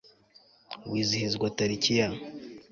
[0.91, 2.07] wizihizwa tariki ya